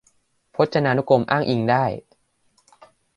[0.55, 1.85] พจนานุกรมอ้างอิงได้